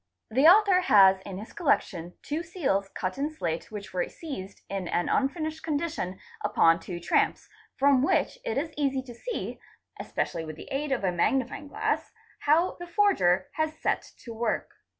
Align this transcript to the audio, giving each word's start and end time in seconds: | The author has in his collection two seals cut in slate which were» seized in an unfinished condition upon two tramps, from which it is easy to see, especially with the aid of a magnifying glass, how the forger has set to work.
| 0.19 0.31
The 0.35 0.47
author 0.47 0.81
has 0.81 1.21
in 1.27 1.37
his 1.37 1.53
collection 1.53 2.15
two 2.23 2.41
seals 2.41 2.89
cut 2.95 3.19
in 3.19 3.29
slate 3.29 3.71
which 3.71 3.93
were» 3.93 4.09
seized 4.09 4.63
in 4.67 4.87
an 4.87 5.09
unfinished 5.09 5.61
condition 5.61 6.17
upon 6.43 6.79
two 6.79 6.99
tramps, 6.99 7.47
from 7.75 8.01
which 8.01 8.39
it 8.43 8.57
is 8.57 8.73
easy 8.75 9.03
to 9.03 9.13
see, 9.13 9.59
especially 9.99 10.43
with 10.43 10.55
the 10.55 10.71
aid 10.71 10.91
of 10.91 11.03
a 11.03 11.11
magnifying 11.11 11.67
glass, 11.67 12.11
how 12.39 12.77
the 12.79 12.87
forger 12.87 13.49
has 13.53 13.77
set 13.79 14.01
to 14.23 14.33
work. 14.33 14.71